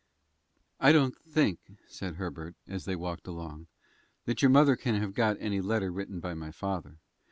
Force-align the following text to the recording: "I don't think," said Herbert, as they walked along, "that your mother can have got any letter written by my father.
"I 0.79 0.91
don't 0.93 1.15
think," 1.21 1.59
said 1.87 2.15
Herbert, 2.15 2.55
as 2.67 2.85
they 2.85 2.95
walked 2.95 3.27
along, 3.27 3.67
"that 4.25 4.41
your 4.41 4.49
mother 4.49 4.75
can 4.75 4.95
have 4.95 5.13
got 5.13 5.37
any 5.39 5.61
letter 5.61 5.91
written 5.91 6.19
by 6.19 6.33
my 6.33 6.49
father. 6.49 6.97